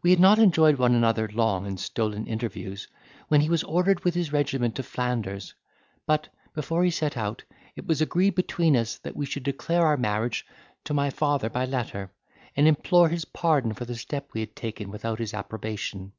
We 0.00 0.10
had 0.10 0.20
not 0.20 0.38
enjoyed 0.38 0.78
one 0.78 0.94
another 0.94 1.26
long 1.32 1.66
in 1.66 1.76
stolen 1.76 2.24
interviews, 2.28 2.86
when 3.26 3.40
he 3.40 3.48
was 3.48 3.64
ordered 3.64 4.04
with 4.04 4.14
his 4.14 4.32
regiment 4.32 4.76
to 4.76 4.84
Flanders; 4.84 5.54
but, 6.06 6.28
before 6.54 6.84
he 6.84 6.90
set 6.92 7.16
out, 7.16 7.42
it 7.74 7.84
was 7.84 8.00
agreed 8.00 8.36
between 8.36 8.76
us, 8.76 8.98
that 8.98 9.16
we 9.16 9.26
should 9.26 9.42
declare 9.42 9.84
our 9.84 9.96
marriage 9.96 10.46
to 10.84 10.94
my 10.94 11.10
father 11.10 11.50
by 11.50 11.64
letter, 11.64 12.12
and 12.54 12.68
implore 12.68 13.08
his 13.08 13.24
pardon 13.24 13.74
for 13.74 13.86
the 13.86 13.96
step 13.96 14.30
we 14.32 14.38
had 14.38 14.54
taken 14.54 14.88
without 14.92 15.18
his 15.18 15.34
approbation. 15.34 16.12